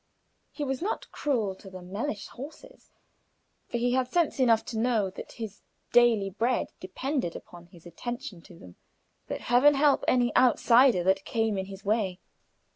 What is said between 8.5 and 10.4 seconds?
them; but Heaven help any